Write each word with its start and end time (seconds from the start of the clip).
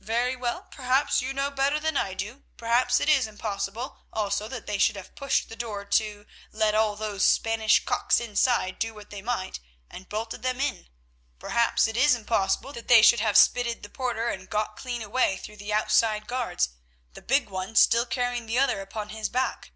"Very 0.00 0.34
well, 0.34 0.62
perhaps 0.72 1.22
you 1.22 1.32
know 1.32 1.48
better 1.48 1.78
than 1.78 1.96
I 1.96 2.12
do; 2.14 2.42
perhaps 2.56 2.98
it 2.98 3.08
is 3.08 3.28
impossible 3.28 3.98
also 4.12 4.48
that 4.48 4.66
they 4.66 4.78
should 4.78 4.96
have 4.96 5.14
pushed 5.14 5.48
the 5.48 5.54
door 5.54 5.84
to, 5.84 6.26
let 6.50 6.74
all 6.74 6.96
those 6.96 7.22
Spanish 7.24 7.84
cocks 7.84 8.18
inside 8.18 8.80
do 8.80 8.92
what 8.92 9.10
they 9.10 9.22
might, 9.22 9.60
and 9.88 10.08
bolted 10.08 10.42
them 10.42 10.60
in; 10.60 10.88
perhaps 11.38 11.86
it 11.86 11.96
is 11.96 12.16
impossible 12.16 12.72
that 12.72 12.88
they 12.88 13.00
should 13.00 13.20
have 13.20 13.36
spitted 13.36 13.84
the 13.84 13.88
porter 13.88 14.26
and 14.28 14.50
got 14.50 14.76
clean 14.76 15.02
away 15.02 15.36
through 15.36 15.58
the 15.58 15.72
outside 15.72 16.26
guards, 16.26 16.70
the 17.12 17.22
big 17.22 17.48
one 17.48 17.76
still 17.76 18.06
carrying 18.06 18.46
the 18.46 18.58
other 18.58 18.80
upon 18.80 19.10
his 19.10 19.28
back. 19.28 19.70